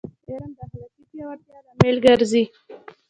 [0.29, 2.43] علم د اخلاقي پیاوړتیا لامل ګرځي.